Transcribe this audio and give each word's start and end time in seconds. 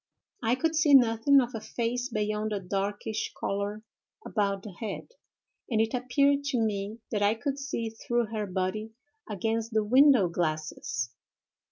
I 0.41 0.55
could 0.55 0.73
see 0.75 0.95
nothing 0.95 1.39
of 1.41 1.53
a 1.53 1.61
face 1.61 2.09
beyond 2.09 2.53
a 2.53 2.59
darkish 2.59 3.31
color 3.39 3.83
about 4.25 4.63
the 4.63 4.71
head, 4.71 5.09
and 5.69 5.79
it 5.79 5.93
appeared 5.93 6.43
to 6.45 6.57
me 6.57 7.01
that 7.11 7.21
I 7.21 7.35
could 7.35 7.59
see 7.59 7.91
through 7.91 8.25
her 8.33 8.47
body 8.47 8.93
against 9.29 9.73
the 9.73 9.83
window 9.83 10.27
glasses. 10.27 11.11